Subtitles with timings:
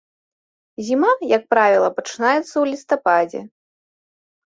[0.87, 3.41] Зіма, як правіла, пачынаецца ў лістападзе.